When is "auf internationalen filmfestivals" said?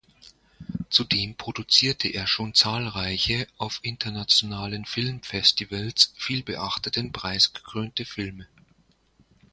3.59-6.11